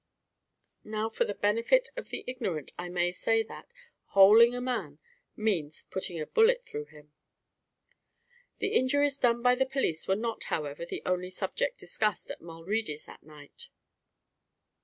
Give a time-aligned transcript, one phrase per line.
[0.83, 3.71] Now, for the benefit of the ignorant, I may say that,
[4.17, 4.97] "holing a man,"
[5.35, 7.13] means putting a bullet through him.
[8.57, 13.05] The injuries done by the police were not, however, the only subject discussed at Mulready's
[13.05, 13.67] that night.